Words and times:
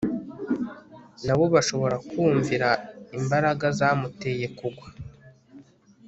nabo 1.25 1.45
bashobora 1.55 1.95
kumvira 2.09 2.69
imbaraga 3.17 3.65
zamuteye 3.79 4.45
kugwa 4.57 4.87